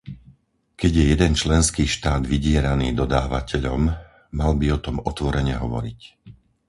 Keď 0.81 0.91
je 0.99 1.05
jeden 1.13 1.33
členský 1.41 1.85
štát 1.95 2.23
vydieraný 2.33 2.87
dodávateľom, 3.01 3.81
mal 4.39 4.51
by 4.61 4.67
o 4.81 4.81
tom 4.85 4.97
otvorene 5.11 5.53
hovoriť. 5.63 5.99